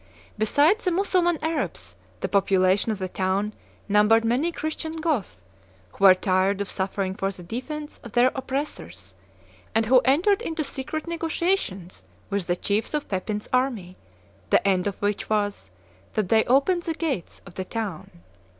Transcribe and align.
Besides 0.35 0.83
the 0.83 0.89
Mussulman 0.89 1.37
Arabs 1.43 1.95
the 2.21 2.27
population 2.27 2.91
of 2.91 2.97
the 2.97 3.07
town 3.07 3.53
numbered 3.87 4.25
many 4.25 4.51
Christian 4.51 4.95
Goths, 4.99 5.43
who 5.91 6.05
were 6.05 6.15
tired 6.15 6.59
of 6.59 6.71
suffering 6.71 7.13
for 7.13 7.29
the 7.29 7.43
defence 7.43 7.99
of 8.03 8.13
their 8.13 8.31
oppressors, 8.33 9.13
and 9.75 9.85
who 9.85 9.99
entered 9.99 10.41
into 10.41 10.63
secret 10.63 11.05
negotiations 11.05 12.03
with 12.31 12.47
the 12.47 12.55
chiefs 12.55 12.95
of 12.95 13.07
Pepin's 13.07 13.47
army, 13.53 13.95
the 14.49 14.67
end 14.67 14.87
of 14.87 14.97
which 15.03 15.29
was, 15.29 15.69
that 16.15 16.29
they 16.29 16.45
opened 16.45 16.81
the 16.81 16.95
gates 16.95 17.39
of 17.45 17.53
the 17.53 17.65
town. 17.65 18.09